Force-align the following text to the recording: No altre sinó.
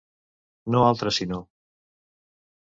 No 0.77 0.81
altre 0.87 1.13
sinó. 1.19 1.41